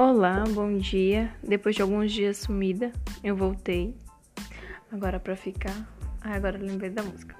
Olá, 0.00 0.44
bom 0.54 0.78
dia. 0.78 1.34
Depois 1.42 1.74
de 1.74 1.82
alguns 1.82 2.12
dias 2.12 2.36
sumida, 2.36 2.92
eu 3.24 3.34
voltei. 3.34 3.96
Agora 4.92 5.18
pra 5.18 5.34
ficar. 5.34 5.74
Ah, 6.20 6.36
agora 6.36 6.56
lembrei 6.56 6.88
da 6.88 7.02
música. 7.02 7.34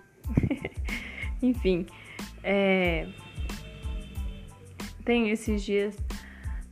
Enfim, 1.40 1.86
é... 2.42 3.06
tenho 5.04 5.28
esses 5.28 5.62
dias, 5.62 5.96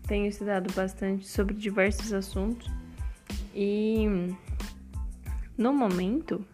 tenho 0.08 0.26
estudado 0.26 0.74
bastante 0.74 1.24
sobre 1.24 1.54
diversos 1.54 2.12
assuntos 2.12 2.68
e 3.54 4.34
no 5.56 5.72
momento 5.72 6.44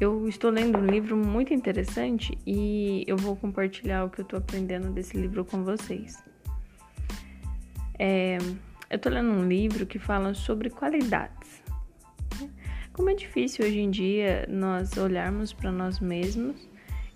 eu 0.00 0.26
estou 0.26 0.50
lendo 0.50 0.78
um 0.78 0.86
livro 0.86 1.14
muito 1.14 1.52
interessante 1.52 2.38
e 2.46 3.04
eu 3.06 3.18
vou 3.18 3.36
compartilhar 3.36 4.06
o 4.06 4.08
que 4.08 4.22
eu 4.22 4.24
estou 4.24 4.38
aprendendo 4.38 4.90
desse 4.90 5.14
livro 5.14 5.44
com 5.44 5.62
vocês. 5.62 6.31
É, 7.98 8.38
eu 8.90 8.98
tô 8.98 9.08
lendo 9.08 9.30
um 9.30 9.46
livro 9.46 9.86
que 9.86 9.98
fala 9.98 10.34
sobre 10.34 10.70
qualidades. 10.70 11.62
Né? 12.40 12.50
Como 12.92 13.10
é 13.10 13.14
difícil 13.14 13.64
hoje 13.64 13.78
em 13.78 13.90
dia 13.90 14.46
nós 14.48 14.96
olharmos 14.96 15.52
para 15.52 15.72
nós 15.72 16.00
mesmos 16.00 16.68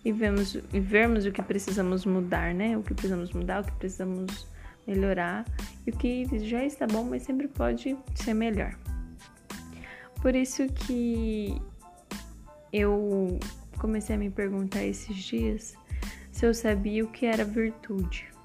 e, 0.05 0.12
vemos, 0.12 0.55
e 0.73 0.80
vermos 0.80 1.27
o 1.27 1.33
que 1.33 1.43
precisamos 1.43 2.07
mudar, 2.07 2.55
né? 2.55 2.79
O 2.79 2.83
que 2.83 2.95
precisamos 2.95 3.33
mudar, 3.33 3.62
o 3.62 3.65
que 3.65 3.73
precisamos 3.73 4.47
melhorar 4.87 5.45
e 5.87 5.91
o 5.91 5.97
que 5.97 6.27
já 6.47 6.65
está 6.65 6.87
bom, 6.87 7.05
mas 7.05 7.24
sempre 7.24 7.49
pode 7.49 7.97
ser 8.15 8.35
melhor. 8.35 8.74
Por 10.23 10.35
isso 10.35 10.66
que 10.69 11.61
eu 12.73 13.38
comecei 13.79 14.16
a 14.16 14.19
me 14.19 14.30
perguntar 14.30 14.85
esses 14.85 15.16
dias 15.16 15.74
se 16.30 16.47
eu 16.47 16.55
sabia 16.55 17.04
o 17.04 17.09
que 17.09 17.27
era 17.27 17.45
virtude. 17.45 18.35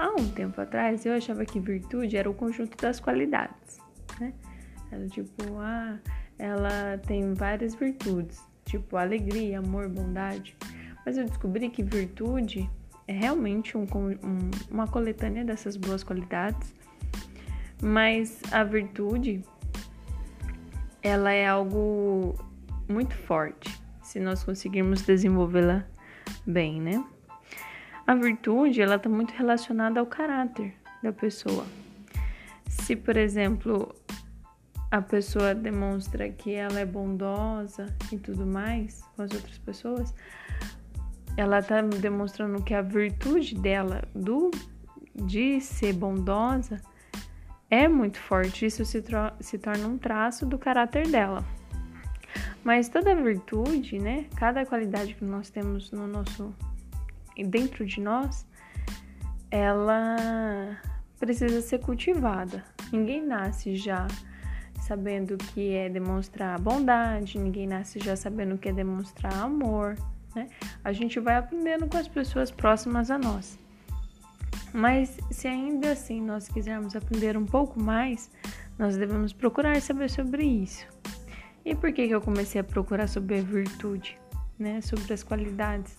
Há 0.00 0.08
um 0.18 0.26
tempo 0.30 0.58
atrás 0.58 1.04
eu 1.04 1.12
achava 1.12 1.44
que 1.44 1.60
virtude 1.60 2.16
era 2.16 2.30
o 2.30 2.32
conjunto 2.32 2.74
das 2.78 2.98
qualidades, 2.98 3.78
né? 4.18 4.32
Era 4.90 5.06
tipo, 5.06 5.58
ah, 5.58 5.98
ela 6.38 6.96
tem 7.06 7.34
várias 7.34 7.74
virtudes, 7.74 8.40
tipo 8.64 8.96
alegria, 8.96 9.58
amor, 9.58 9.90
bondade. 9.90 10.56
Mas 11.04 11.18
eu 11.18 11.26
descobri 11.26 11.68
que 11.68 11.82
virtude 11.82 12.66
é 13.06 13.12
realmente 13.12 13.76
um, 13.76 13.82
um, 13.82 14.50
uma 14.70 14.88
coletânea 14.88 15.44
dessas 15.44 15.76
boas 15.76 16.02
qualidades, 16.02 16.74
mas 17.82 18.40
a 18.50 18.64
virtude 18.64 19.44
ela 21.02 21.30
é 21.30 21.46
algo 21.46 22.42
muito 22.88 23.14
forte 23.14 23.78
se 24.02 24.18
nós 24.18 24.42
conseguirmos 24.42 25.02
desenvolvê-la 25.02 25.84
bem, 26.46 26.80
né? 26.80 27.04
A 28.10 28.14
virtude, 28.16 28.82
ela 28.82 28.96
está 28.96 29.08
muito 29.08 29.32
relacionada 29.34 30.00
ao 30.00 30.04
caráter 30.04 30.74
da 31.00 31.12
pessoa. 31.12 31.64
Se, 32.68 32.96
por 32.96 33.16
exemplo, 33.16 33.94
a 34.90 35.00
pessoa 35.00 35.54
demonstra 35.54 36.28
que 36.28 36.52
ela 36.52 36.80
é 36.80 36.84
bondosa 36.84 37.86
e 38.10 38.18
tudo 38.18 38.44
mais 38.44 39.00
com 39.14 39.22
as 39.22 39.30
outras 39.30 39.58
pessoas, 39.58 40.12
ela 41.36 41.60
está 41.60 41.82
demonstrando 41.82 42.60
que 42.64 42.74
a 42.74 42.82
virtude 42.82 43.54
dela, 43.54 44.02
do 44.12 44.50
de 45.14 45.60
ser 45.60 45.92
bondosa, 45.92 46.82
é 47.70 47.86
muito 47.86 48.18
forte. 48.18 48.66
Isso 48.66 48.84
se, 48.84 49.04
se 49.38 49.56
torna 49.56 49.86
um 49.86 49.96
traço 49.96 50.44
do 50.44 50.58
caráter 50.58 51.06
dela. 51.06 51.44
Mas 52.64 52.88
toda 52.88 53.14
virtude, 53.14 54.00
né? 54.00 54.26
Cada 54.34 54.66
qualidade 54.66 55.14
que 55.14 55.24
nós 55.24 55.48
temos 55.48 55.92
no 55.92 56.08
nosso 56.08 56.52
dentro 57.44 57.84
de 57.84 58.00
nós, 58.00 58.46
ela 59.50 60.76
precisa 61.18 61.60
ser 61.60 61.80
cultivada. 61.80 62.64
Ninguém 62.92 63.24
nasce 63.24 63.76
já 63.76 64.06
sabendo 64.80 65.34
o 65.34 65.38
que 65.38 65.74
é 65.74 65.88
demonstrar 65.88 66.58
bondade, 66.58 67.38
ninguém 67.38 67.66
nasce 67.66 68.00
já 68.00 68.16
sabendo 68.16 68.54
o 68.54 68.58
que 68.58 68.70
é 68.70 68.72
demonstrar 68.72 69.32
amor, 69.34 69.96
né? 70.34 70.48
A 70.82 70.92
gente 70.92 71.20
vai 71.20 71.36
aprendendo 71.36 71.86
com 71.86 71.96
as 71.96 72.08
pessoas 72.08 72.50
próximas 72.50 73.10
a 73.10 73.18
nós. 73.18 73.58
Mas 74.72 75.18
se 75.30 75.48
ainda 75.48 75.92
assim 75.92 76.20
nós 76.20 76.48
quisermos 76.48 76.96
aprender 76.96 77.36
um 77.36 77.44
pouco 77.44 77.80
mais, 77.80 78.30
nós 78.78 78.96
devemos 78.96 79.32
procurar 79.32 79.80
saber 79.80 80.08
sobre 80.08 80.44
isso. 80.44 80.86
E 81.64 81.74
por 81.74 81.92
que, 81.92 82.08
que 82.08 82.14
eu 82.14 82.20
comecei 82.20 82.60
a 82.60 82.64
procurar 82.64 83.06
sobre 83.06 83.38
a 83.38 83.42
virtude, 83.42 84.18
né? 84.58 84.80
Sobre 84.80 85.12
as 85.12 85.22
qualidades? 85.22 85.96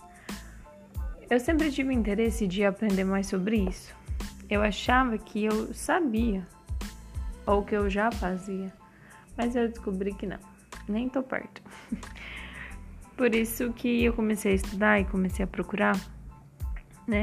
Eu 1.32 1.40
sempre 1.40 1.70
tive 1.70 1.94
interesse 1.94 2.46
de 2.46 2.62
aprender 2.62 3.04
mais 3.04 3.26
sobre 3.26 3.56
isso. 3.56 3.96
Eu 4.50 4.60
achava 4.60 5.16
que 5.16 5.46
eu 5.46 5.72
sabia 5.72 6.46
ou 7.46 7.64
que 7.64 7.74
eu 7.74 7.88
já 7.88 8.12
fazia, 8.12 8.70
mas 9.34 9.56
eu 9.56 9.66
descobri 9.66 10.12
que 10.12 10.26
não, 10.26 10.36
nem 10.86 11.08
tô 11.08 11.22
perto. 11.22 11.62
Por 13.16 13.34
isso 13.34 13.72
que 13.72 14.04
eu 14.04 14.12
comecei 14.12 14.52
a 14.52 14.54
estudar 14.56 15.00
e 15.00 15.06
comecei 15.06 15.42
a 15.42 15.48
procurar, 15.48 15.98
né? 17.08 17.22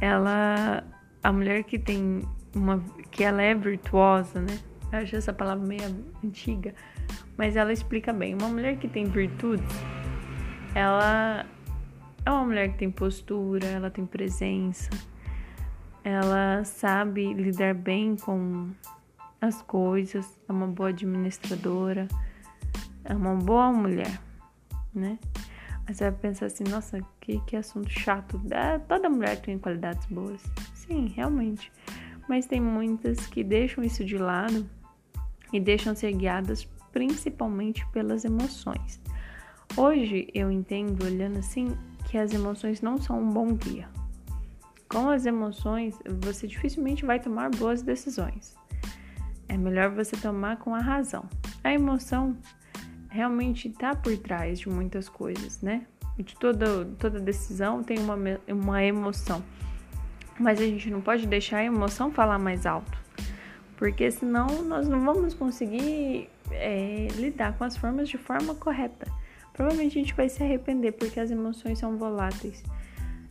Ela, 0.00 0.84
a 1.20 1.32
mulher 1.32 1.64
que 1.64 1.76
tem 1.76 2.22
uma, 2.54 2.78
que 3.10 3.24
ela 3.24 3.42
é 3.42 3.52
virtuosa, 3.52 4.40
né? 4.40 4.60
Eu 4.92 5.00
acho 5.00 5.16
essa 5.16 5.32
palavra 5.32 5.66
meio 5.66 5.82
antiga, 6.24 6.72
mas 7.36 7.56
ela 7.56 7.72
explica 7.72 8.12
bem. 8.12 8.32
Uma 8.32 8.48
mulher 8.48 8.76
que 8.76 8.86
tem 8.86 9.06
virtudes, 9.06 9.74
ela 10.72 11.44
é 12.24 12.30
uma 12.30 12.44
mulher 12.44 12.72
que 12.72 12.78
tem 12.78 12.90
postura, 12.90 13.66
ela 13.66 13.90
tem 13.90 14.06
presença, 14.06 14.90
ela 16.02 16.64
sabe 16.64 17.32
lidar 17.32 17.74
bem 17.74 18.16
com 18.16 18.70
as 19.40 19.62
coisas, 19.62 20.38
é 20.48 20.52
uma 20.52 20.66
boa 20.66 20.88
administradora, 20.88 22.08
é 23.04 23.14
uma 23.14 23.34
boa 23.34 23.72
mulher, 23.72 24.20
né? 24.94 25.18
Aí 25.86 25.94
você 25.94 26.10
vai 26.10 26.18
pensar 26.18 26.46
assim, 26.46 26.64
nossa, 26.64 26.98
que, 27.20 27.38
que 27.40 27.56
assunto 27.56 27.90
chato. 27.90 28.40
É, 28.50 28.78
toda 28.78 29.10
mulher 29.10 29.40
tem 29.40 29.58
qualidades 29.58 30.06
boas. 30.06 30.42
Sim, 30.72 31.12
realmente. 31.14 31.70
Mas 32.26 32.46
tem 32.46 32.58
muitas 32.58 33.26
que 33.26 33.44
deixam 33.44 33.84
isso 33.84 34.02
de 34.02 34.16
lado 34.16 34.66
e 35.52 35.60
deixam 35.60 35.94
ser 35.94 36.12
guiadas 36.12 36.64
principalmente 36.90 37.86
pelas 37.88 38.24
emoções. 38.24 38.98
Hoje 39.76 40.28
eu 40.32 40.50
entendo, 40.50 41.04
olhando 41.04 41.38
assim, 41.38 41.76
que 42.14 42.18
as 42.18 42.32
emoções 42.32 42.80
não 42.80 42.96
são 42.96 43.20
um 43.20 43.28
bom 43.28 43.52
guia. 43.54 43.88
Com 44.88 45.10
as 45.10 45.26
emoções, 45.26 45.98
você 46.20 46.46
dificilmente 46.46 47.04
vai 47.04 47.18
tomar 47.18 47.50
boas 47.50 47.82
decisões. 47.82 48.54
É 49.48 49.56
melhor 49.56 49.90
você 49.90 50.16
tomar 50.16 50.58
com 50.58 50.72
a 50.76 50.78
razão. 50.78 51.28
A 51.64 51.72
emoção 51.72 52.36
realmente 53.08 53.66
está 53.66 53.96
por 53.96 54.16
trás 54.16 54.60
de 54.60 54.68
muitas 54.68 55.08
coisas, 55.08 55.60
né? 55.60 55.88
De 56.16 56.36
toda, 56.36 56.84
toda 57.00 57.18
decisão 57.18 57.82
tem 57.82 57.98
uma, 57.98 58.16
uma 58.46 58.84
emoção. 58.84 59.42
Mas 60.38 60.60
a 60.60 60.64
gente 60.64 60.88
não 60.90 61.00
pode 61.00 61.26
deixar 61.26 61.56
a 61.56 61.64
emoção 61.64 62.12
falar 62.12 62.38
mais 62.38 62.64
alto, 62.64 62.96
porque 63.76 64.08
senão 64.08 64.62
nós 64.62 64.88
não 64.88 65.00
vamos 65.04 65.34
conseguir 65.34 66.30
é, 66.52 67.08
lidar 67.16 67.58
com 67.58 67.64
as 67.64 67.76
formas 67.76 68.08
de 68.08 68.18
forma 68.18 68.54
correta 68.54 69.10
provavelmente 69.54 69.98
a 69.98 70.02
gente 70.02 70.14
vai 70.14 70.28
se 70.28 70.42
arrepender 70.42 70.92
porque 70.92 71.18
as 71.18 71.30
emoções 71.30 71.78
são 71.78 71.96
voláteis. 71.96 72.62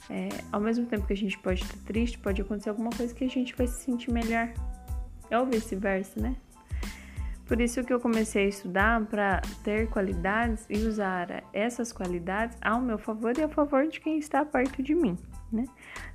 É, 0.10 0.30
ao 0.52 0.60
mesmo 0.60 0.86
tempo 0.88 1.06
que 1.06 1.14
a 1.14 1.18
gente 1.18 1.38
pode 1.38 1.62
estar 1.62 1.78
triste, 1.86 2.18
pode 2.18 2.42
acontecer 2.42 2.70
alguma 2.70 2.90
coisa 2.90 3.14
que 3.14 3.24
a 3.24 3.30
gente 3.30 3.56
vai 3.56 3.68
se 3.68 3.84
sentir 3.84 4.12
melhor. 4.12 4.52
Ou 5.32 5.46
vice-versa, 5.46 6.20
né? 6.20 6.36
Por 7.46 7.60
isso 7.60 7.84
que 7.84 7.94
eu 7.94 8.00
comecei 8.00 8.46
a 8.46 8.48
estudar 8.48 9.06
para 9.06 9.42
ter 9.64 9.90
qualidades 9.90 10.66
e 10.70 10.78
usar 10.88 11.44
essas 11.52 11.92
qualidades 11.92 12.58
ao 12.62 12.82
meu 12.82 12.98
favor 12.98 13.38
e 13.38 13.44
a 13.44 13.50
favor 13.50 13.86
de 13.88 14.00
quem 14.00 14.18
está 14.18 14.46
perto 14.46 14.82
de 14.82 14.96
mim, 14.96 15.18
né? 15.52 15.66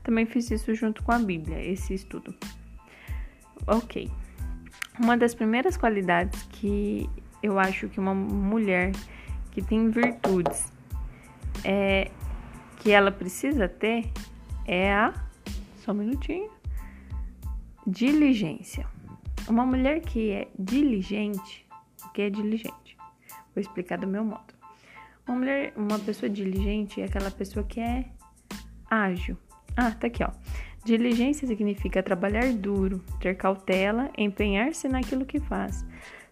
Também 0.03 0.25
fiz 0.25 0.51
isso 0.51 0.75
junto 0.75 1.03
com 1.03 1.13
a 1.13 1.19
Bíblia, 1.19 1.63
esse 1.63 1.93
estudo. 1.93 2.35
Ok. 3.67 4.11
Uma 4.99 5.17
das 5.17 5.35
primeiras 5.35 5.77
qualidades 5.77 6.43
que 6.45 7.09
eu 7.43 7.59
acho 7.59 7.89
que 7.89 8.01
uma 8.01 8.15
mulher 8.15 8.93
que 9.59 9.63
tem 9.65 9.91
virtudes 9.91 10.73
é, 11.65 12.13
que 12.77 12.93
ela 12.93 13.11
precisa 13.11 13.69
ter 13.69 14.09
é 14.65 14.93
a. 14.93 15.13
Só 15.79 15.91
um 15.91 15.97
minutinho. 15.97 16.49
Diligência. 17.85 18.87
Uma 19.49 19.67
mulher 19.67 20.01
que 20.01 20.31
é 20.31 20.49
diligente, 20.57 21.67
o 22.05 22.11
que 22.11 22.23
é 22.23 22.31
diligente? 22.31 22.97
Vou 23.53 23.61
explicar 23.61 23.99
do 23.99 24.07
meu 24.07 24.25
modo. 24.25 24.55
Uma 25.27 25.39
mulher, 25.39 25.73
uma 25.77 25.99
pessoa 25.99 26.31
diligente 26.31 27.01
é 27.01 27.07
aquela 27.07 27.31
pessoa 27.31 27.65
que 27.65 27.81
é 27.81 28.05
ágil. 28.89 29.37
Ah, 29.77 29.91
tá 29.91 30.07
aqui, 30.07 30.23
ó. 30.23 30.31
Diligência 30.85 31.49
significa 31.49 32.01
trabalhar 32.03 32.53
duro, 32.53 33.03
ter 33.21 33.35
cautela, 33.37 34.11
empenhar-se 34.17 34.89
naquilo 34.89 35.27
que 35.27 35.41
faz, 35.41 35.85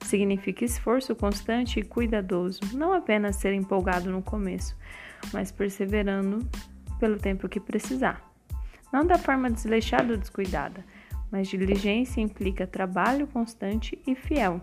Significa 0.03 0.65
esforço 0.65 1.15
constante 1.15 1.81
e 1.81 1.85
cuidadoso, 1.85 2.61
não 2.73 2.93
apenas 2.93 3.37
ser 3.37 3.53
empolgado 3.53 4.11
no 4.11 4.23
começo, 4.23 4.77
mas 5.33 5.51
perseverando 5.51 6.49
pelo 6.99 7.19
tempo 7.19 7.49
que 7.49 7.59
precisar. 7.59 8.23
Não 8.93 9.07
da 9.07 9.19
forma 9.19 9.51
desleixada 9.51 10.13
ou 10.13 10.19
descuidada, 10.19 10.85
mas 11.31 11.49
diligência 11.49 12.21
implica 12.21 12.67
trabalho 12.67 13.27
constante 13.27 13.99
e 14.07 14.15
fiel. 14.15 14.61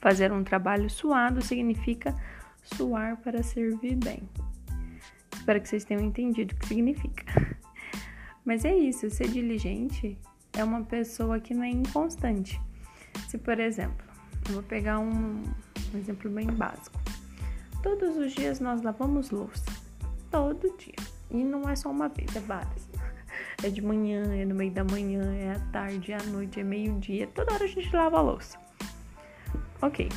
Fazer 0.00 0.32
um 0.32 0.42
trabalho 0.42 0.90
suado 0.90 1.42
significa 1.42 2.14
suar 2.62 3.16
para 3.18 3.42
servir 3.42 3.96
bem. 3.96 4.22
Espero 5.34 5.60
que 5.60 5.68
vocês 5.68 5.84
tenham 5.84 6.02
entendido 6.02 6.54
o 6.54 6.58
que 6.58 6.66
significa. 6.66 7.24
Mas 8.44 8.64
é 8.64 8.74
isso, 8.74 9.08
ser 9.10 9.28
diligente 9.28 10.18
é 10.52 10.64
uma 10.64 10.82
pessoa 10.82 11.38
que 11.38 11.54
não 11.54 11.62
é 11.62 11.70
inconstante. 11.70 12.60
Se, 13.28 13.38
por 13.38 13.58
exemplo, 13.60 14.06
eu 14.50 14.54
vou 14.54 14.62
pegar 14.64 14.98
um, 14.98 15.44
um 15.94 15.98
exemplo 15.98 16.28
bem 16.28 16.46
básico. 16.48 16.98
Todos 17.82 18.16
os 18.16 18.32
dias 18.32 18.58
nós 18.58 18.82
lavamos 18.82 19.30
louça. 19.30 19.64
Todo 20.30 20.76
dia. 20.76 20.94
E 21.30 21.36
não 21.36 21.68
é 21.68 21.76
só 21.76 21.90
uma 21.90 22.08
vez, 22.08 22.34
é 22.34 22.40
várias. 22.40 22.88
É 23.62 23.68
de 23.68 23.80
manhã, 23.80 24.24
é 24.34 24.44
no 24.44 24.54
meio 24.54 24.72
da 24.72 24.82
manhã, 24.82 25.22
é 25.36 25.52
à 25.52 25.60
tarde, 25.70 26.12
é 26.12 26.16
à 26.16 26.22
noite, 26.24 26.58
é 26.58 26.64
meio-dia. 26.64 27.28
Toda 27.28 27.54
hora 27.54 27.64
a 27.64 27.68
gente 27.68 27.94
lava 27.94 28.18
a 28.18 28.22
louça. 28.22 28.58
Ok. 29.80 30.08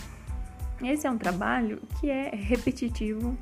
Esse 0.82 1.06
é 1.06 1.12
um 1.12 1.18
trabalho 1.18 1.80
que 2.00 2.10
é 2.10 2.30
repetitivo, 2.34 3.38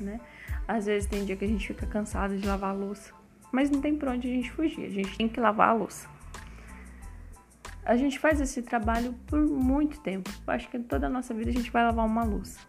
né? 0.00 0.20
Às 0.68 0.86
vezes 0.86 1.08
tem 1.08 1.24
dia 1.24 1.36
que 1.36 1.44
a 1.44 1.48
gente 1.48 1.66
fica 1.66 1.86
cansado 1.86 2.38
de 2.38 2.46
lavar 2.46 2.70
a 2.70 2.72
louça, 2.72 3.12
mas 3.50 3.68
não 3.68 3.80
tem 3.80 3.96
pra 3.96 4.12
onde 4.12 4.28
a 4.28 4.30
gente 4.30 4.50
fugir, 4.52 4.86
a 4.86 4.90
gente 4.90 5.16
tem 5.16 5.28
que 5.28 5.40
lavar 5.40 5.70
a 5.70 5.72
louça. 5.72 6.08
A 7.84 7.96
gente 7.96 8.18
faz 8.18 8.40
esse 8.40 8.62
trabalho 8.62 9.14
por 9.26 9.40
muito 9.40 10.00
tempo. 10.00 10.30
Eu 10.46 10.52
acho 10.52 10.68
que 10.68 10.78
toda 10.78 11.06
a 11.06 11.10
nossa 11.10 11.32
vida 11.34 11.50
a 11.50 11.52
gente 11.52 11.70
vai 11.70 11.82
lavar 11.84 12.06
uma 12.06 12.24
louça, 12.24 12.60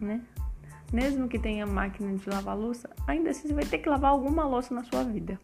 né? 0.00 0.20
Mesmo 0.92 1.28
que 1.28 1.38
tenha 1.38 1.66
máquina 1.66 2.12
de 2.16 2.28
lavar 2.28 2.56
louça, 2.56 2.88
ainda 3.06 3.30
assim 3.30 3.48
você 3.48 3.54
vai 3.54 3.64
ter 3.64 3.78
que 3.78 3.88
lavar 3.88 4.10
alguma 4.10 4.44
louça 4.44 4.74
na 4.74 4.84
sua 4.84 5.02
vida. 5.04 5.38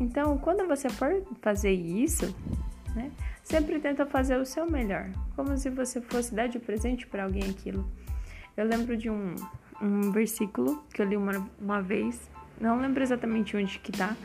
Então, 0.00 0.38
quando 0.38 0.66
você 0.66 0.88
for 0.88 1.22
fazer 1.42 1.72
isso, 1.72 2.34
né, 2.94 3.10
sempre 3.42 3.78
tenta 3.78 4.06
fazer 4.06 4.36
o 4.38 4.46
seu 4.46 4.70
melhor, 4.70 5.10
como 5.36 5.56
se 5.58 5.68
você 5.68 6.00
fosse 6.00 6.34
dar 6.34 6.48
de 6.48 6.58
presente 6.58 7.06
para 7.06 7.24
alguém 7.24 7.50
aquilo. 7.50 7.90
Eu 8.56 8.66
lembro 8.66 8.96
de 8.96 9.10
um, 9.10 9.34
um 9.80 10.10
versículo 10.10 10.82
que 10.92 11.02
eu 11.02 11.06
li 11.06 11.16
uma, 11.16 11.46
uma 11.60 11.82
vez, 11.82 12.30
não 12.60 12.80
lembro 12.80 13.02
exatamente 13.02 13.56
onde 13.56 13.78
que 13.78 13.92
tá, 13.92 14.16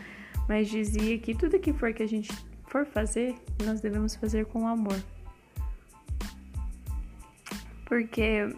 mas 0.48 0.70
dizia 0.70 1.18
que 1.18 1.36
tudo 1.36 1.60
que 1.60 1.74
for 1.74 1.94
que 1.94 2.04
a 2.04 2.08
gente 2.08 2.30
for 2.76 2.86
fazer, 2.86 3.34
nós 3.64 3.80
devemos 3.80 4.16
fazer 4.16 4.46
com 4.48 4.68
amor. 4.68 5.02
Porque 7.86 8.54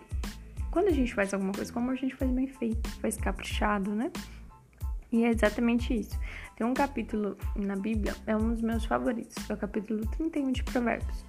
quando 0.71 0.87
a 0.87 0.91
gente 0.91 1.13
faz 1.13 1.35
alguma 1.35 1.53
coisa 1.53 1.71
com 1.71 1.77
amor, 1.77 1.93
a 1.93 1.97
gente 1.97 2.15
faz 2.15 2.31
bem 2.31 2.47
feito, 2.47 2.89
faz 2.99 3.15
caprichado, 3.15 3.93
né? 3.93 4.11
E 5.11 5.23
é 5.23 5.29
exatamente 5.29 5.93
isso. 5.93 6.19
Tem 6.55 6.65
um 6.65 6.73
capítulo 6.73 7.37
na 7.55 7.75
Bíblia, 7.75 8.15
é 8.25 8.35
um 8.35 8.49
dos 8.49 8.61
meus 8.63 8.85
favoritos, 8.85 9.47
é 9.47 9.53
o 9.53 9.57
capítulo 9.57 10.03
31 10.07 10.51
de 10.51 10.63
Provérbios. 10.63 11.23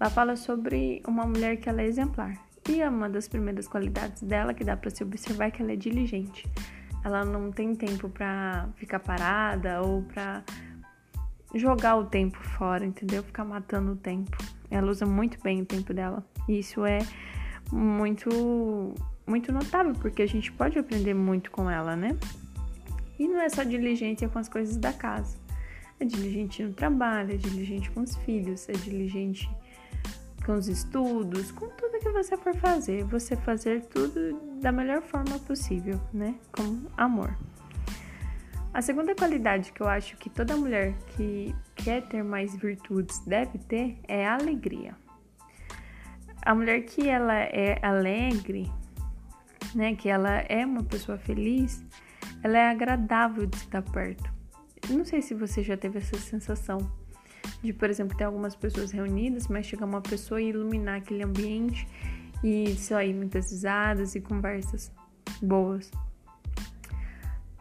Lá 0.00 0.08
fala 0.08 0.34
sobre 0.34 1.02
uma 1.06 1.26
mulher 1.26 1.58
que 1.58 1.68
ela 1.68 1.82
é 1.82 1.86
exemplar. 1.86 2.38
E 2.66 2.82
uma 2.84 3.10
das 3.10 3.28
primeiras 3.28 3.68
qualidades 3.68 4.22
dela 4.22 4.54
que 4.54 4.64
dá 4.64 4.78
para 4.78 4.88
se 4.88 5.04
observar 5.04 5.48
é 5.48 5.50
que 5.50 5.60
ela 5.60 5.72
é 5.72 5.76
diligente. 5.76 6.50
Ela 7.04 7.22
não 7.22 7.52
tem 7.52 7.74
tempo 7.74 8.08
para 8.08 8.66
ficar 8.76 9.00
parada 9.00 9.82
ou 9.82 10.02
para 10.04 10.42
jogar 11.54 11.96
o 11.96 12.04
tempo 12.04 12.38
fora, 12.38 12.84
entendeu? 12.84 13.22
Ficar 13.22 13.44
matando 13.44 13.92
o 13.92 13.96
tempo. 13.96 14.36
Ela 14.70 14.90
usa 14.90 15.06
muito 15.06 15.40
bem 15.42 15.62
o 15.62 15.64
tempo 15.64 15.94
dela. 15.94 16.24
E 16.48 16.58
isso 16.58 16.84
é 16.84 16.98
muito 17.72 18.94
muito 19.26 19.50
notável, 19.50 19.94
porque 19.94 20.22
a 20.22 20.26
gente 20.26 20.52
pode 20.52 20.78
aprender 20.78 21.14
muito 21.14 21.50
com 21.50 21.70
ela, 21.70 21.96
né? 21.96 22.16
E 23.18 23.26
não 23.26 23.40
é 23.40 23.48
só 23.48 23.62
diligência 23.62 24.28
com 24.28 24.38
as 24.38 24.48
coisas 24.48 24.76
da 24.76 24.92
casa. 24.92 25.36
É 25.98 26.04
diligente 26.04 26.62
no 26.62 26.72
trabalho, 26.72 27.32
é 27.32 27.36
diligente 27.36 27.90
com 27.90 28.00
os 28.00 28.16
filhos, 28.16 28.68
é 28.68 28.72
diligente 28.72 29.48
com 30.44 30.54
os 30.54 30.68
estudos, 30.68 31.50
com 31.52 31.68
tudo 31.68 31.98
que 32.00 32.10
você 32.10 32.36
for 32.36 32.54
fazer. 32.56 33.04
Você 33.04 33.36
fazer 33.36 33.84
tudo 33.84 34.38
da 34.60 34.70
melhor 34.70 35.00
forma 35.00 35.38
possível, 35.38 35.98
né? 36.12 36.34
Com 36.52 36.82
amor. 36.96 37.34
A 38.74 38.82
segunda 38.82 39.14
qualidade 39.14 39.72
que 39.72 39.80
eu 39.80 39.86
acho 39.86 40.16
que 40.16 40.28
toda 40.28 40.56
mulher 40.56 40.94
que 41.16 41.54
quer 41.76 42.02
ter 42.08 42.24
mais 42.24 42.56
virtudes 42.56 43.20
deve 43.20 43.56
ter 43.56 44.00
é 44.08 44.26
a 44.26 44.34
alegria. 44.34 44.96
A 46.42 46.52
mulher 46.56 46.80
que 46.80 47.08
ela 47.08 47.34
é 47.36 47.78
alegre, 47.80 48.68
né, 49.76 49.94
que 49.94 50.08
ela 50.08 50.40
é 50.48 50.66
uma 50.66 50.82
pessoa 50.82 51.16
feliz, 51.16 51.84
ela 52.42 52.58
é 52.58 52.68
agradável 52.68 53.46
de 53.46 53.56
estar 53.58 53.80
perto. 53.80 54.28
Não 54.90 55.04
sei 55.04 55.22
se 55.22 55.34
você 55.34 55.62
já 55.62 55.76
teve 55.76 55.98
essa 55.98 56.16
sensação 56.16 56.78
de, 57.62 57.72
por 57.72 57.88
exemplo, 57.88 58.16
ter 58.16 58.24
algumas 58.24 58.56
pessoas 58.56 58.90
reunidas, 58.90 59.46
mas 59.46 59.66
chegar 59.66 59.86
uma 59.86 60.00
pessoa 60.00 60.42
e 60.42 60.48
iluminar 60.48 60.98
aquele 60.98 61.22
ambiente 61.22 61.86
e 62.42 62.74
sair 62.74 63.14
muitas 63.14 63.52
risadas 63.52 64.16
e 64.16 64.20
conversas 64.20 64.90
boas. 65.40 65.92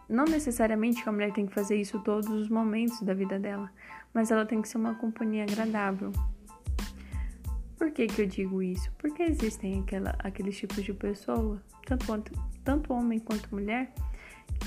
Não 0.10 0.26
necessariamente 0.26 1.08
a 1.08 1.12
mulher 1.12 1.32
tem 1.32 1.46
que 1.46 1.54
fazer 1.54 1.78
isso 1.78 2.00
todos 2.00 2.30
os 2.30 2.50
momentos 2.50 3.02
da 3.02 3.14
vida 3.14 3.40
dela, 3.40 3.72
mas 4.14 4.32
ela 4.32 4.46
tem 4.46 4.62
que 4.62 4.68
ser 4.68 4.78
uma 4.78 4.96
companhia 4.96 5.44
agradável. 5.44 6.12
Por 7.78 7.92
que, 7.92 8.08
que 8.08 8.22
eu 8.22 8.26
digo 8.26 8.62
isso? 8.62 8.92
Porque 8.98 9.24
existem 9.24 9.82
aquela, 9.82 10.16
aqueles 10.20 10.58
tipos 10.58 10.84
de 10.84 10.94
pessoa, 10.94 11.62
tanto, 11.86 12.32
tanto 12.64 12.94
homem 12.94 13.20
quanto 13.20 13.54
mulher, 13.54 13.94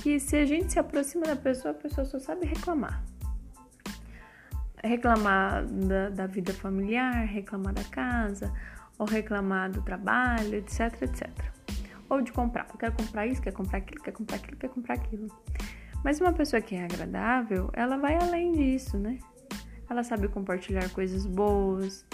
que 0.02 0.18
se 0.20 0.36
a 0.36 0.44
gente 0.44 0.72
se 0.72 0.78
aproxima 0.78 1.26
da 1.26 1.36
pessoa, 1.36 1.72
a 1.72 1.74
pessoa 1.74 2.04
só 2.04 2.18
sabe 2.18 2.46
reclamar. 2.46 3.02
Reclamar 4.82 5.66
da, 5.66 6.10
da 6.10 6.26
vida 6.26 6.52
familiar, 6.52 7.24
reclamar 7.24 7.72
da 7.72 7.84
casa, 7.84 8.52
ou 8.98 9.06
reclamar 9.06 9.70
do 9.70 9.82
trabalho, 9.82 10.54
etc, 10.54 11.02
etc. 11.02 11.55
Ou 12.08 12.20
de 12.22 12.32
comprar. 12.32 12.64
Quer 12.64 12.92
comprar 12.92 13.26
isso, 13.26 13.42
quer 13.42 13.52
comprar 13.52 13.78
aquilo, 13.78 14.02
quer 14.02 14.12
comprar 14.12 14.36
aquilo, 14.36 14.56
quer 14.56 14.68
comprar 14.68 14.94
aquilo. 14.94 15.28
Mas 16.04 16.20
uma 16.20 16.32
pessoa 16.32 16.60
que 16.62 16.74
é 16.74 16.84
agradável, 16.84 17.70
ela 17.72 17.96
vai 17.96 18.16
além 18.16 18.52
disso, 18.52 18.96
né? 18.98 19.18
Ela 19.88 20.02
sabe 20.02 20.28
compartilhar 20.28 20.88
coisas 20.90 21.26
boas, 21.26 22.04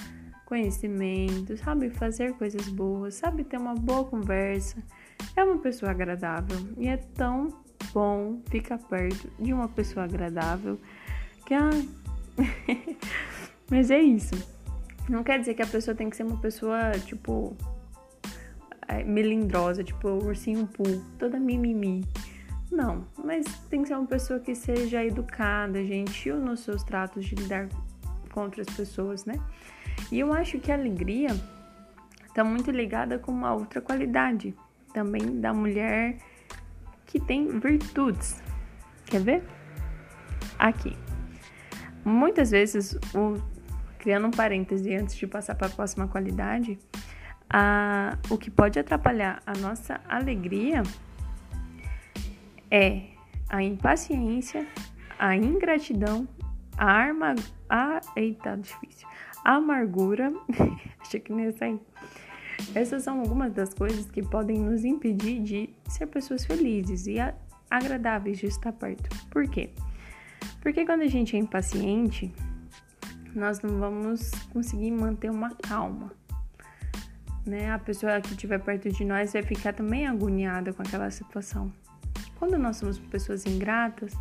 conhecimentos, 0.47 1.61
sabe 1.61 1.91
fazer 1.91 2.35
coisas 2.35 2.69
boas, 2.69 3.15
sabe 3.15 3.45
ter 3.45 3.59
uma 3.59 3.75
boa 3.75 4.05
conversa. 4.05 4.83
É 5.37 5.43
uma 5.45 5.59
pessoa 5.59 5.91
agradável 5.91 6.59
e 6.77 6.89
é 6.89 6.97
tão 6.97 7.49
bom 7.93 8.41
ficar 8.51 8.79
perto 8.79 9.31
de 9.39 9.53
uma 9.53 9.69
pessoa 9.69 10.05
agradável 10.05 10.79
que 11.47 11.55
ai. 11.55 11.89
Mas 13.71 13.91
é 13.91 14.01
isso. 14.01 14.35
Não 15.09 15.23
quer 15.23 15.39
dizer 15.39 15.55
que 15.55 15.63
a 15.63 15.67
pessoa 15.67 15.95
tem 15.95 16.09
que 16.09 16.17
ser 16.17 16.25
uma 16.25 16.37
pessoa 16.37 16.93
tipo 17.05 17.57
melindrosa, 19.05 19.83
tipo 19.83 20.09
ursinho 20.09 20.67
Poo, 20.67 21.03
toda 21.19 21.39
mimimi. 21.39 22.05
Não, 22.71 23.07
mas 23.23 23.45
tem 23.69 23.83
que 23.83 23.89
ser 23.89 23.95
uma 23.95 24.07
pessoa 24.07 24.41
que 24.41 24.55
seja 24.55 25.05
educada, 25.05 25.85
gentil 25.85 26.39
nos 26.39 26.61
seus 26.61 26.83
tratos 26.83 27.25
de 27.27 27.35
lidar 27.35 27.69
com 28.33 28.41
outras 28.41 28.67
pessoas, 28.67 29.25
né? 29.25 29.35
E 30.11 30.19
eu 30.19 30.33
acho 30.33 30.59
que 30.59 30.73
a 30.73 30.75
alegria 30.75 31.29
está 32.27 32.43
muito 32.43 32.71
ligada 32.71 33.19
com 33.19 33.31
uma 33.31 33.53
outra 33.53 33.81
qualidade 33.81 34.55
também 34.93 35.41
da 35.41 35.53
mulher 35.53 36.17
que 37.07 37.21
tem 37.21 37.59
virtudes. 37.59 38.43
Quer 39.05 39.21
ver? 39.21 39.45
Aqui. 40.59 40.97
Muitas 42.05 42.51
vezes, 42.51 42.95
o, 43.15 43.41
criando 43.99 44.29
um 44.29 44.31
parêntese 44.31 44.95
antes 44.95 45.15
de 45.15 45.27
passar 45.27 45.55
para 45.55 45.67
a 45.67 45.71
próxima 45.71 46.09
qualidade, 46.09 46.79
a, 47.53 48.17
o 48.31 48.39
que 48.39 48.51
pode 48.51 48.79
atrapalhar 48.79 49.43
a 49.47 49.53
nossa 49.59 50.01
alegria 50.09 50.83
é 52.71 53.03
a 53.49 53.63
impaciência, 53.63 54.67
a 55.19 55.37
ingratidão, 55.37 56.27
a 56.77 56.87
arma. 56.91 57.35
A, 57.69 58.01
eita, 58.17 58.57
difícil. 58.57 59.07
A 59.45 59.57
amargura. 59.57 60.33
Achei 61.01 61.21
que 61.21 61.33
nem 61.33 61.47
ia 61.47 61.53
sair. 61.53 61.81
Essas 62.75 63.03
são 63.03 63.21
algumas 63.21 63.53
das 63.53 63.75
coisas 63.75 64.11
que 64.11 64.23
podem 64.23 64.59
nos 64.59 64.85
impedir 64.85 65.43
de 65.43 65.71
ser 65.89 66.07
pessoas 66.07 66.47
felizes 66.47 67.07
e 67.07 67.17
agradáveis 67.71 68.39
de 68.39 68.47
estar 68.47 68.73
perto. 68.73 69.09
Por 69.29 69.49
quê? 69.49 69.71
Porque 70.61 70.87
quando 70.87 71.03
a 71.03 71.07
gente 71.07 71.37
é 71.37 71.39
impaciente, 71.39 72.33
nós 73.35 73.61
não 73.61 73.79
vamos 73.79 74.31
conseguir 74.53 74.91
manter 74.91 75.31
uma 75.31 75.51
calma. 75.55 76.13
Né? 77.45 77.71
A 77.73 77.79
pessoa 77.79 78.21
que 78.21 78.31
estiver 78.31 78.59
perto 78.59 78.91
de 78.91 79.05
nós 79.05 79.33
vai 79.33 79.43
ficar 79.43 79.73
também 79.73 80.07
agoniada 80.07 80.73
com 80.73 80.83
aquela 80.83 81.11
situação. 81.11 81.73
Quando 82.39 82.59
nós 82.59 82.77
somos 82.77 82.99
pessoas 82.99 83.47
ingratas, 83.47 84.13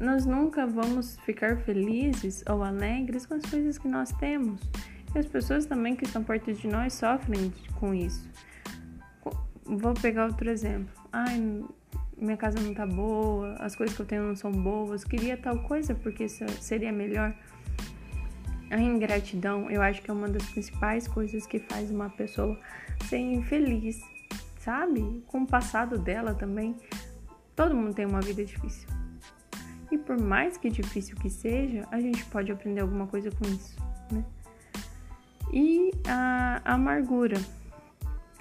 nós 0.00 0.24
nunca 0.24 0.66
vamos 0.66 1.16
ficar 1.20 1.56
felizes 1.58 2.44
ou 2.48 2.62
alegres 2.62 3.26
com 3.26 3.34
as 3.34 3.42
coisas 3.42 3.78
que 3.78 3.88
nós 3.88 4.12
temos. 4.12 4.60
E 5.14 5.18
as 5.18 5.26
pessoas 5.26 5.66
também 5.66 5.96
que 5.96 6.04
estão 6.04 6.22
perto 6.22 6.52
de 6.52 6.68
nós 6.68 6.94
sofrem 6.94 7.52
com 7.76 7.94
isso. 7.94 8.28
Vou 9.64 9.94
pegar 9.94 10.26
outro 10.26 10.48
exemplo. 10.48 10.88
Ai, 11.12 11.64
minha 12.16 12.36
casa 12.36 12.60
não 12.60 12.74
tá 12.74 12.86
boa, 12.86 13.54
as 13.58 13.74
coisas 13.74 13.94
que 13.94 14.02
eu 14.02 14.06
tenho 14.06 14.22
não 14.24 14.36
são 14.36 14.50
boas, 14.50 15.04
queria 15.04 15.36
tal 15.36 15.58
coisa 15.62 15.94
porque 15.94 16.28
seria 16.28 16.92
melhor. 16.92 17.34
A 18.70 18.78
ingratidão, 18.78 19.70
eu 19.70 19.80
acho 19.80 20.02
que 20.02 20.10
é 20.10 20.14
uma 20.14 20.28
das 20.28 20.44
principais 20.50 21.08
coisas 21.08 21.46
que 21.46 21.58
faz 21.58 21.90
uma 21.90 22.10
pessoa 22.10 22.58
ser 23.08 23.18
infeliz, 23.18 23.98
sabe? 24.58 25.22
Com 25.26 25.42
o 25.42 25.46
passado 25.46 25.98
dela 25.98 26.34
também. 26.34 26.76
Todo 27.56 27.74
mundo 27.74 27.94
tem 27.94 28.04
uma 28.04 28.20
vida 28.20 28.44
difícil. 28.44 28.88
E 29.90 29.96
por 29.96 30.20
mais 30.20 30.58
que 30.58 30.68
difícil 30.68 31.16
que 31.16 31.30
seja, 31.30 31.86
a 31.90 31.98
gente 31.98 32.24
pode 32.26 32.52
aprender 32.52 32.80
alguma 32.80 33.06
coisa 33.06 33.30
com 33.30 33.44
isso, 33.48 33.76
né? 34.12 34.22
E 35.50 35.90
a 36.06 36.60
amargura. 36.74 37.40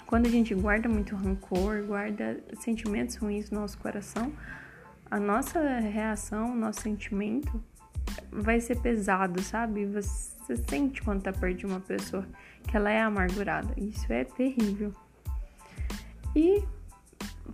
Quando 0.06 0.26
a 0.26 0.30
gente 0.30 0.54
guarda 0.54 0.90
muito 0.90 1.16
rancor, 1.16 1.84
guarda 1.86 2.42
sentimentos 2.60 3.16
ruins 3.16 3.50
no 3.50 3.62
nosso 3.62 3.78
coração, 3.78 4.32
a 5.10 5.20
nossa 5.20 5.62
reação, 5.80 6.54
nosso 6.54 6.82
sentimento 6.82 7.64
vai 8.32 8.60
ser 8.60 8.80
pesado, 8.80 9.42
sabe? 9.42 9.86
Você 9.86 10.56
sente 10.70 11.02
quando 11.02 11.24
tá 11.24 11.32
perto 11.34 11.58
de 11.58 11.66
uma 11.66 11.80
pessoa 11.80 12.26
que 12.68 12.76
ela 12.76 12.90
é 12.90 13.02
amargurada. 13.02 13.74
Isso 13.78 14.12
é 14.12 14.24
terrível. 14.24 14.94
E 16.36 16.64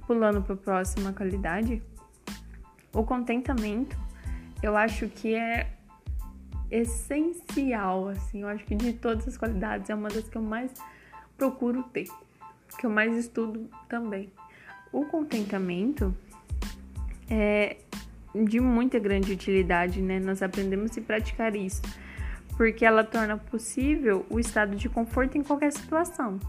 pulando 0.07 0.41
para 0.41 0.53
a 0.53 0.57
próxima 0.57 1.13
qualidade, 1.13 1.81
o 2.93 3.03
contentamento, 3.03 3.97
eu 4.61 4.75
acho 4.75 5.07
que 5.07 5.33
é 5.35 5.71
essencial, 6.69 8.09
assim. 8.09 8.41
Eu 8.41 8.47
acho 8.47 8.65
que 8.65 8.75
de 8.75 8.93
todas 8.93 9.27
as 9.27 9.37
qualidades 9.37 9.89
é 9.89 9.95
uma 9.95 10.09
das 10.09 10.27
que 10.27 10.37
eu 10.37 10.41
mais 10.41 10.71
procuro 11.37 11.83
ter, 11.83 12.07
que 12.77 12.85
eu 12.85 12.89
mais 12.89 13.15
estudo 13.15 13.69
também. 13.87 14.31
O 14.91 15.05
contentamento 15.05 16.15
é 17.29 17.77
de 18.33 18.59
muita 18.59 18.99
grande 18.99 19.31
utilidade, 19.31 20.01
né? 20.01 20.19
Nós 20.19 20.41
aprendemos 20.41 20.97
a 20.97 21.01
praticar 21.01 21.55
isso, 21.55 21.81
porque 22.57 22.85
ela 22.85 23.03
torna 23.03 23.37
possível 23.37 24.25
o 24.29 24.39
estado 24.39 24.75
de 24.75 24.89
conforto 24.89 25.37
em 25.37 25.43
qualquer 25.43 25.71
situação. 25.71 26.39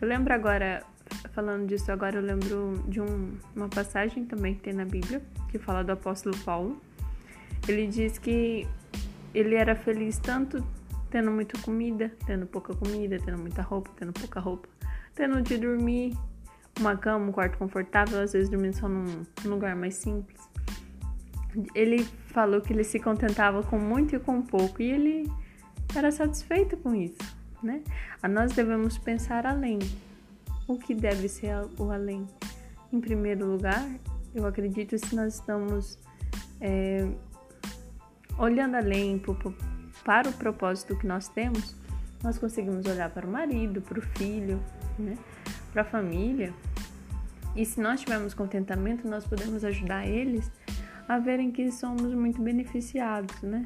Eu 0.00 0.08
lembro 0.08 0.32
agora, 0.32 0.82
falando 1.34 1.66
disso 1.66 1.90
agora, 1.90 2.16
eu 2.16 2.22
lembro 2.22 2.84
de 2.86 3.00
um, 3.00 3.36
uma 3.54 3.68
passagem 3.68 4.24
também 4.24 4.54
que 4.54 4.60
tem 4.60 4.72
na 4.72 4.84
Bíblia, 4.84 5.22
que 5.50 5.58
fala 5.58 5.82
do 5.82 5.92
apóstolo 5.92 6.36
Paulo. 6.38 6.80
Ele 7.66 7.86
diz 7.86 8.18
que 8.18 8.66
ele 9.34 9.54
era 9.54 9.74
feliz 9.74 10.18
tanto 10.18 10.64
tendo 11.10 11.30
muita 11.30 11.58
comida, 11.60 12.12
tendo 12.26 12.46
pouca 12.46 12.74
comida, 12.74 13.18
tendo 13.24 13.38
muita 13.38 13.62
roupa, 13.62 13.90
tendo 13.96 14.12
pouca 14.12 14.40
roupa, 14.40 14.68
tendo 15.14 15.40
de 15.40 15.56
dormir, 15.56 16.16
uma 16.78 16.96
cama, 16.96 17.26
um 17.26 17.32
quarto 17.32 17.58
confortável, 17.58 18.20
às 18.20 18.32
vezes 18.32 18.48
dormindo 18.48 18.74
só 18.74 18.88
num, 18.88 19.22
num 19.44 19.50
lugar 19.50 19.74
mais 19.74 19.94
simples. 19.94 20.38
Ele 21.74 22.04
falou 22.28 22.60
que 22.60 22.72
ele 22.72 22.84
se 22.84 22.98
contentava 22.98 23.62
com 23.62 23.78
muito 23.78 24.14
e 24.14 24.18
com 24.18 24.42
pouco 24.42 24.82
e 24.82 24.90
ele 24.90 25.32
era 25.94 26.10
satisfeito 26.12 26.76
com 26.76 26.94
isso, 26.94 27.18
né? 27.62 27.82
A 28.22 28.28
nós 28.28 28.52
devemos 28.52 28.98
pensar 28.98 29.46
além. 29.46 29.78
O 30.66 30.78
que 30.78 30.94
deve 30.94 31.28
ser 31.28 31.54
o 31.78 31.90
além? 31.90 32.26
Em 32.92 33.00
primeiro 33.00 33.46
lugar, 33.46 33.88
eu 34.34 34.46
acredito 34.46 34.98
se 34.98 35.14
nós 35.14 35.34
estamos 35.34 35.98
é, 36.60 37.08
olhando 38.38 38.76
além 38.76 39.20
para 40.04 40.28
o 40.28 40.32
propósito 40.32 40.96
que 40.96 41.06
nós 41.06 41.28
temos, 41.28 41.74
nós 42.22 42.38
conseguimos 42.38 42.86
olhar 42.86 43.10
para 43.10 43.26
o 43.26 43.30
marido, 43.30 43.80
para 43.80 43.98
o 43.98 44.02
filho, 44.02 44.62
né? 44.98 45.16
para 45.72 45.82
a 45.82 45.84
família. 45.84 46.52
E 47.56 47.64
se 47.64 47.80
nós 47.80 48.00
tivermos 48.00 48.34
contentamento, 48.34 49.08
nós 49.08 49.26
podemos 49.26 49.64
ajudar 49.64 50.06
eles 50.06 50.50
a 51.08 51.18
verem 51.18 51.50
que 51.50 51.72
somos 51.72 52.14
muito 52.14 52.40
beneficiados, 52.42 53.40
né? 53.40 53.64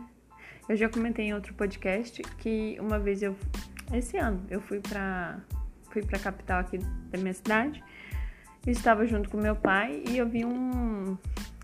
Eu 0.69 0.77
já 0.77 0.89
comentei 0.89 1.27
em 1.27 1.35
outro 1.35 1.53
podcast 1.55 2.23
que 2.39 2.77
uma 2.79 3.01
vez 3.01 3.21
eu 3.21 3.37
esse 3.93 4.17
ano 4.17 4.41
eu 4.49 4.61
fui 4.61 4.79
para 4.79 5.41
fui 5.91 6.03
para 6.03 6.17
a 6.17 6.21
capital 6.21 6.61
aqui 6.61 6.79
da 6.79 7.19
minha 7.19 7.35
cidade, 7.35 7.83
estava 8.67 9.05
junto 9.07 9.29
com 9.29 9.37
meu 9.37 9.57
pai 9.57 10.03
e 10.09 10.17
eu 10.17 10.27
vi 10.27 10.45
um, 10.45 11.19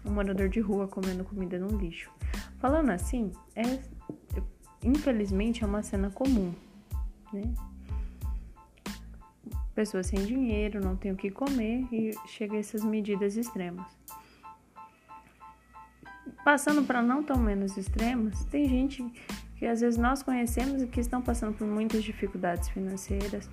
um 0.05 0.11
morador 0.11 0.49
de 0.49 0.61
rua 0.61 0.87
comendo 0.89 1.25
comida 1.25 1.59
no 1.59 1.79
lixo. 1.79 2.11
Falando 2.59 2.91
assim, 2.91 3.33
é, 3.55 3.79
infelizmente 4.83 5.65
é 5.65 5.67
uma 5.67 5.83
cena 5.83 6.11
comum, 6.11 6.53
né? 7.33 7.55
Pessoas 9.75 10.09
sem 10.09 10.27
dinheiro, 10.27 10.81
não 10.81 10.97
tem 10.97 11.13
o 11.13 11.17
que 11.17 11.31
comer 11.31 11.87
e 11.93 12.13
chega 12.27 12.57
a 12.57 12.59
essas 12.59 12.85
medidas 12.85 13.37
extremas. 13.37 13.98
Passando 16.45 16.83
para 16.83 17.03
não 17.03 17.23
tão 17.23 17.37
menos 17.37 17.77
extremas, 17.77 18.45
tem 18.47 18.69
gente 18.69 19.05
que 19.57 19.67
às 19.67 19.81
vezes 19.81 19.99
nós 19.99 20.23
conhecemos 20.23 20.83
e 20.83 20.87
que 20.87 21.01
estão 21.01 21.21
passando 21.21 21.53
por 21.57 21.67
muitas 21.67 22.03
dificuldades 22.03 22.69
financeiras 22.69 23.51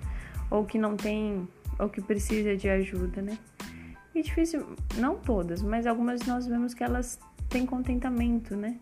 ou 0.50 0.64
que 0.64 0.78
não 0.78 0.96
tem 0.96 1.48
ou 1.78 1.88
que 1.88 2.00
precisa 2.00 2.56
de 2.56 2.68
ajuda, 2.68 3.20
né? 3.20 3.38
E 4.14 4.22
difícil, 4.22 4.66
não 4.96 5.16
todas, 5.16 5.60
mas 5.60 5.86
algumas 5.86 6.22
nós 6.22 6.46
vemos 6.46 6.72
que 6.72 6.82
elas 6.82 7.18
têm 7.50 7.66
contentamento, 7.66 8.56
né? 8.56 8.78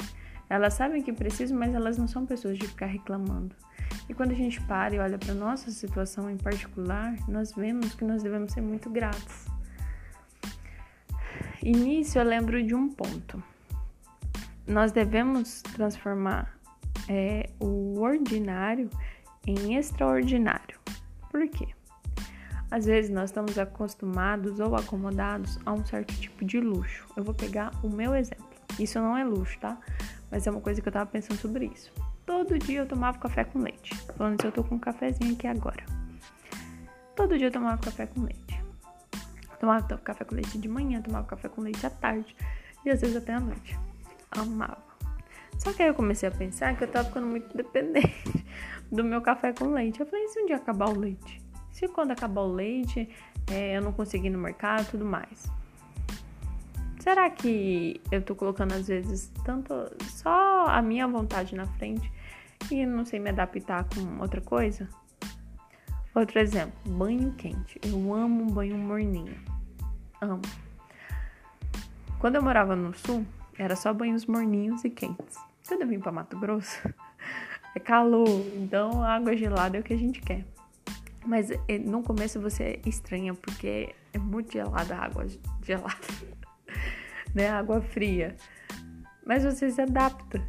Elas 0.48 0.74
sabem 0.74 1.02
que 1.02 1.12
precisam, 1.12 1.58
mas 1.58 1.74
elas 1.74 1.98
não 1.98 2.06
são 2.06 2.24
pessoas 2.24 2.58
de 2.58 2.68
ficar 2.68 2.86
reclamando. 2.86 3.56
E 4.08 4.14
quando 4.14 4.32
a 4.32 4.34
gente 4.34 4.60
para 4.62 4.94
e 4.94 4.98
olha 4.98 5.18
para 5.18 5.34
nossa 5.34 5.70
situação 5.70 6.30
em 6.30 6.36
particular, 6.36 7.16
nós 7.26 7.52
vemos 7.52 7.94
que 7.94 8.04
nós 8.04 8.22
devemos 8.22 8.52
ser 8.52 8.60
muito 8.60 8.90
gratos. 8.90 9.46
E 11.62 11.72
nisso 11.72 12.18
eu 12.18 12.24
lembro 12.24 12.62
de 12.62 12.74
um 12.74 12.90
ponto. 12.90 13.42
Nós 14.66 14.92
devemos 14.92 15.62
transformar 15.62 16.58
é, 17.08 17.50
o 17.60 18.00
ordinário 18.00 18.88
em 19.46 19.76
extraordinário. 19.76 20.78
Por 21.30 21.48
quê? 21.48 21.68
Às 22.70 22.86
vezes 22.86 23.10
nós 23.10 23.30
estamos 23.30 23.58
acostumados 23.58 24.58
ou 24.58 24.74
acomodados 24.74 25.58
a 25.64 25.72
um 25.72 25.84
certo 25.84 26.14
tipo 26.14 26.44
de 26.44 26.58
luxo. 26.60 27.06
Eu 27.16 27.22
vou 27.22 27.34
pegar 27.34 27.70
o 27.82 27.88
meu 27.88 28.14
exemplo. 28.14 28.48
Isso 28.78 28.98
não 28.98 29.16
é 29.16 29.24
luxo, 29.24 29.58
tá? 29.60 29.78
Mas 30.30 30.46
é 30.46 30.50
uma 30.50 30.60
coisa 30.60 30.80
que 30.80 30.88
eu 30.88 30.92
tava 30.92 31.06
pensando 31.06 31.38
sobre 31.38 31.66
isso. 31.66 31.92
Todo 32.26 32.58
dia 32.58 32.80
eu 32.80 32.86
tomava 32.86 33.18
café 33.18 33.44
com 33.44 33.60
leite. 33.60 33.94
Falando 34.16 34.40
se 34.40 34.46
eu 34.46 34.52
tô 34.52 34.64
com 34.64 34.76
um 34.76 34.78
cafezinho 34.78 35.34
aqui 35.34 35.46
agora. 35.46 35.84
Todo 37.14 37.36
dia 37.36 37.48
eu 37.48 37.52
tomava 37.52 37.78
café 37.78 38.06
com 38.06 38.22
leite. 38.22 38.60
Tomava 39.60 39.98
café 39.98 40.24
com 40.24 40.34
leite 40.34 40.58
de 40.58 40.68
manhã, 40.68 41.00
tomava 41.00 41.26
café 41.26 41.48
com 41.48 41.60
leite 41.60 41.86
à 41.86 41.90
tarde 41.90 42.34
e 42.84 42.90
às 42.90 43.00
vezes 43.00 43.16
até 43.16 43.34
à 43.34 43.40
noite. 43.40 43.78
Amava. 44.36 44.82
Só 45.58 45.72
que 45.72 45.82
aí 45.82 45.88
eu 45.88 45.94
comecei 45.94 46.28
a 46.28 46.32
pensar 46.32 46.76
que 46.76 46.84
eu 46.84 46.88
tava 46.88 47.08
ficando 47.08 47.26
muito 47.26 47.56
dependente 47.56 48.44
do 48.90 49.04
meu 49.04 49.20
café 49.22 49.52
com 49.52 49.72
leite. 49.72 50.00
Eu 50.00 50.06
falei, 50.06 50.24
e 50.24 50.28
se 50.28 50.40
um 50.40 50.46
dia 50.46 50.56
acabar 50.56 50.88
o 50.88 50.98
leite? 50.98 51.42
Se 51.70 51.88
quando 51.88 52.10
acabar 52.10 52.42
o 52.42 52.52
leite 52.52 53.08
é, 53.50 53.76
eu 53.76 53.82
não 53.82 53.92
conseguir 53.92 54.28
ir 54.28 54.30
no 54.30 54.38
mercado 54.38 54.82
e 54.82 54.90
tudo 54.90 55.04
mais? 55.04 55.50
Será 57.00 57.28
que 57.28 58.00
eu 58.10 58.22
tô 58.22 58.34
colocando 58.34 58.72
às 58.72 58.88
vezes 58.88 59.30
tanto 59.44 59.74
só 60.02 60.66
a 60.66 60.80
minha 60.80 61.06
vontade 61.06 61.54
na 61.54 61.66
frente 61.66 62.10
e 62.70 62.86
não 62.86 63.04
sei 63.04 63.20
me 63.20 63.30
adaptar 63.30 63.84
com 63.84 64.20
outra 64.20 64.40
coisa? 64.40 64.88
Outro 66.14 66.38
exemplo, 66.38 66.72
banho 66.86 67.34
quente. 67.34 67.78
Eu 67.82 68.14
amo 68.14 68.50
banho 68.50 68.78
morninho. 68.78 69.36
Amo. 70.20 70.42
Quando 72.18 72.36
eu 72.36 72.42
morava 72.42 72.74
no 72.74 72.94
sul, 72.94 73.26
era 73.58 73.76
só 73.76 73.92
banhos 73.92 74.26
morninhos 74.26 74.84
e 74.84 74.90
quentes. 74.90 75.36
Quando 75.66 75.82
eu 75.82 75.88
vim 75.88 76.00
para 76.00 76.12
Mato 76.12 76.38
Grosso, 76.38 76.80
é 77.74 77.80
calor, 77.80 78.28
então 78.56 79.02
água 79.02 79.36
gelada 79.36 79.76
é 79.76 79.80
o 79.80 79.82
que 79.82 79.94
a 79.94 79.98
gente 79.98 80.20
quer. 80.20 80.44
Mas 81.24 81.50
eh, 81.50 81.78
no 81.78 82.02
começo 82.02 82.40
você 82.40 82.80
estranha 82.84 83.34
porque 83.34 83.94
é 84.12 84.18
muito 84.18 84.52
gelada 84.52 84.94
a 84.94 85.04
água 85.04 85.26
gelada 85.62 85.96
né? 87.34 87.48
Água 87.48 87.80
fria. 87.80 88.36
Mas 89.26 89.42
você 89.42 89.70
se 89.70 89.80
adapta. 89.80 90.40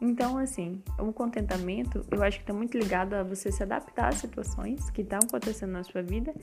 Então, 0.00 0.38
assim, 0.38 0.82
o 0.98 1.12
contentamento, 1.12 2.04
eu 2.10 2.22
acho 2.22 2.38
que 2.38 2.42
está 2.42 2.52
muito 2.52 2.76
ligado 2.76 3.14
a 3.14 3.22
você 3.22 3.50
se 3.50 3.62
adaptar 3.62 4.08
às 4.08 4.16
situações 4.16 4.90
que 4.90 5.02
estão 5.02 5.18
acontecendo 5.22 5.72
na 5.72 5.82
sua 5.82 6.02
vida 6.02 6.34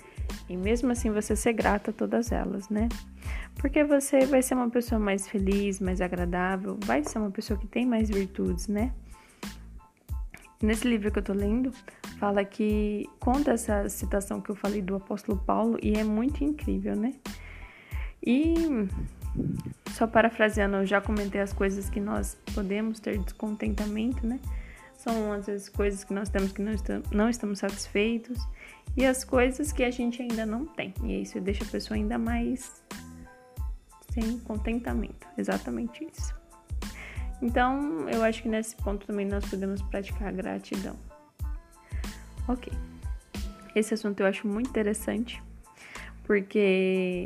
e 0.52 0.58
mesmo 0.58 0.92
assim 0.92 1.10
você 1.10 1.34
ser 1.34 1.54
grata 1.54 1.92
a 1.92 1.94
todas 1.94 2.32
elas, 2.32 2.70
né? 2.70 2.90
Porque 3.56 3.84
você 3.86 4.26
vai 4.26 4.42
ser 4.42 4.54
uma 4.56 4.70
pessoa 4.70 5.00
mais 5.00 5.28
feliz, 5.28 5.80
mais 5.80 6.02
agradável, 6.02 6.78
vai 6.86 7.04
ser 7.04 7.20
uma 7.20 7.32
pessoa 7.32 7.58
que 7.58 7.68
tem 7.68 7.86
mais 7.86 8.10
virtudes, 8.10 8.68
né? 8.68 8.92
Nesse 10.62 10.88
livro 10.88 11.10
que 11.10 11.20
eu 11.20 11.24
tô 11.24 11.34
lendo, 11.34 11.72
fala 12.20 12.44
que 12.44 13.10
conta 13.20 13.52
essa 13.52 13.88
citação 13.88 14.42
que 14.42 14.50
eu 14.52 14.56
falei 14.56 14.82
do 14.82 14.96
apóstolo 14.96 15.38
Paulo 15.38 15.80
e 15.82 15.94
é 15.94 16.04
muito 16.04 16.44
incrível, 16.44 16.96
né? 16.98 17.14
E 18.22 18.54
só 19.92 20.06
parafraseando, 20.06 20.78
eu 20.78 20.86
já 20.86 21.00
comentei 21.00 21.40
as 21.40 21.54
coisas 21.54 21.90
que 21.90 22.00
nós 22.02 22.38
podemos 22.54 23.00
ter 23.00 23.18
descontentamento, 23.18 24.28
né? 24.28 24.40
São 25.02 25.42
vezes 25.42 25.68
coisas 25.68 26.04
que 26.04 26.14
nós 26.14 26.30
temos 26.30 26.52
que 26.52 26.62
não, 26.62 27.28
estamos, 27.28 27.58
satisfeitos 27.58 28.38
e 28.96 29.04
as 29.04 29.24
coisas 29.24 29.72
que 29.72 29.84
a 29.84 29.90
gente 29.90 30.22
ainda 30.22 30.46
não 30.46 30.68
tem. 30.68 30.94
E 31.04 31.24
isso 31.24 31.42
deixa 31.42 31.64
a 31.64 31.68
pessoa 31.68 31.98
ainda 31.98 32.20
mais 32.20 32.84
sem 34.12 34.38
contentamento. 34.42 35.28
Exatamente 35.36 36.08
isso. 36.14 36.36
Então, 37.42 38.08
eu 38.10 38.24
acho 38.24 38.44
que 38.44 38.50
nesse 38.50 38.76
ponto 38.76 39.08
também 39.08 39.26
nós 39.26 39.44
podemos 39.50 39.82
praticar 39.82 40.32
gratidão. 40.34 40.96
Ok. 42.48 42.72
Esse 43.76 43.96
assunto 43.96 44.20
eu 44.20 44.28
acho 44.28 44.48
muito 44.48 44.70
interessante, 44.70 45.42
porque 46.26 47.24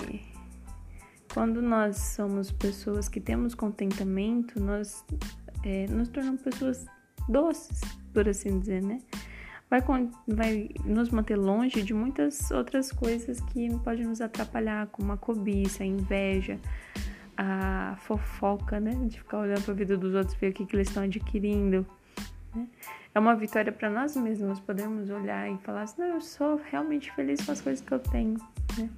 quando 1.33 1.61
nós 1.61 1.97
somos 1.97 2.53
pessoas 2.53 3.09
que 3.09 3.19
temos 3.19 3.53
contentamento, 3.53 4.61
nós 4.61 5.03
é, 5.65 5.87
nos 5.87 6.07
tornamos 6.07 6.41
pessoas 6.41 6.85
doces, 7.27 7.81
por 8.13 8.27
assim 8.27 8.59
dizer, 8.59 8.81
né? 8.81 9.01
Vai, 9.69 9.81
vai 10.27 10.69
nos 10.85 11.09
manter 11.09 11.35
longe 11.35 11.81
de 11.81 11.93
muitas 11.93 12.51
outras 12.51 12.91
coisas 12.91 13.39
que 13.39 13.67
podem 13.79 14.05
nos 14.05 14.21
atrapalhar, 14.21 14.87
como 14.87 15.11
a 15.11 15.17
cobiça, 15.17 15.83
a 15.83 15.85
inveja, 15.85 16.59
a 17.35 17.95
fofoca, 18.01 18.79
né? 18.79 18.91
De 19.07 19.17
ficar 19.17 19.39
olhando 19.39 19.63
para 19.63 19.73
a 19.73 19.77
vida 19.77 19.97
dos 19.97 20.13
outros, 20.13 20.35
ver 20.35 20.51
o 20.51 20.53
que, 20.53 20.65
que 20.65 20.75
eles 20.75 20.87
estão 20.87 21.03
adquirindo. 21.03 21.85
Né? 22.53 22.67
É 23.13 23.19
uma 23.19 23.35
vitória 23.35 23.71
para 23.71 23.89
nós 23.89 24.15
mesmos 24.15 24.59
podermos 24.59 25.09
olhar 25.09 25.51
e 25.51 25.57
falar 25.57 25.81
assim: 25.81 26.01
não, 26.01 26.07
eu 26.09 26.21
sou 26.21 26.61
realmente 26.69 27.11
feliz 27.13 27.43
com 27.43 27.51
as 27.51 27.59
coisas 27.59 27.83
que 27.83 27.91
eu 27.91 27.99
tenho. 27.99 28.37
Né? 28.77 28.89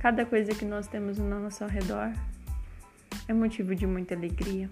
Cada 0.00 0.24
coisa 0.24 0.54
que 0.54 0.64
nós 0.64 0.86
temos 0.86 1.18
no 1.18 1.40
nosso 1.40 1.64
redor 1.66 2.12
é 3.28 3.32
motivo 3.34 3.74
de 3.74 3.86
muita 3.86 4.14
alegria 4.14 4.70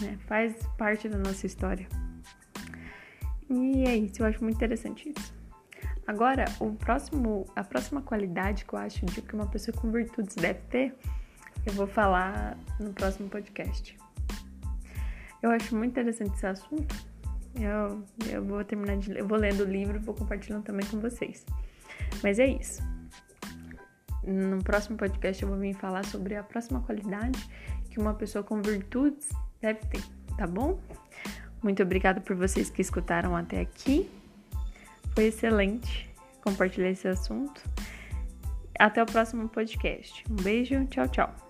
né? 0.00 0.18
Faz 0.26 0.54
parte 0.76 1.08
da 1.08 1.18
nossa 1.18 1.46
história. 1.46 1.86
E 3.50 3.84
é 3.84 3.96
isso, 3.96 4.22
eu 4.22 4.26
acho 4.26 4.42
muito 4.42 4.56
interessante 4.56 5.12
isso. 5.16 5.38
Agora, 6.06 6.46
o 6.58 6.72
próximo, 6.72 7.46
a 7.54 7.62
próxima 7.62 8.00
qualidade 8.00 8.64
que 8.64 8.72
eu 8.72 8.78
acho 8.78 9.04
de 9.06 9.20
que 9.20 9.34
uma 9.34 9.46
pessoa 9.46 9.76
com 9.76 9.90
virtudes 9.90 10.34
deve 10.34 10.60
ter, 10.70 10.94
eu 11.66 11.72
vou 11.74 11.86
falar 11.86 12.56
no 12.80 12.92
próximo 12.92 13.28
podcast. 13.28 13.96
Eu 15.42 15.50
acho 15.50 15.76
muito 15.76 15.90
interessante 15.90 16.34
esse 16.34 16.46
assunto. 16.46 16.94
Eu, 17.54 18.04
eu 18.30 18.44
vou 18.44 18.64
terminar 18.64 18.96
de 18.96 19.18
eu 19.18 19.26
vou 19.26 19.38
lendo 19.38 19.60
o 19.60 19.66
livro 19.66 19.96
e 19.96 20.00
vou 20.00 20.14
compartilhando 20.14 20.64
também 20.64 20.86
com 20.86 20.98
vocês. 20.98 21.44
Mas 22.22 22.38
é 22.38 22.46
isso. 22.46 22.82
No 24.24 24.62
próximo 24.62 24.96
podcast 24.96 25.42
eu 25.42 25.48
vou 25.48 25.58
vir 25.58 25.74
falar 25.74 26.04
sobre 26.04 26.36
a 26.36 26.42
próxima 26.42 26.80
qualidade 26.80 27.38
que 27.90 27.98
uma 27.98 28.14
pessoa 28.14 28.42
com 28.42 28.60
virtudes 28.62 29.28
Deve 29.60 29.80
ter, 29.86 30.02
tá 30.36 30.46
bom? 30.46 30.78
Muito 31.62 31.82
obrigada 31.82 32.20
por 32.20 32.36
vocês 32.36 32.70
que 32.70 32.80
escutaram 32.80 33.36
até 33.36 33.60
aqui. 33.60 34.08
Foi 35.14 35.24
excelente 35.24 36.08
compartilhar 36.42 36.90
esse 36.90 37.08
assunto. 37.08 37.62
Até 38.78 39.02
o 39.02 39.06
próximo 39.06 39.48
podcast. 39.48 40.24
Um 40.30 40.36
beijo, 40.36 40.86
tchau, 40.86 41.08
tchau. 41.08 41.47